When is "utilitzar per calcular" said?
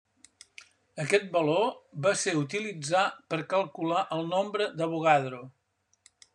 2.41-4.03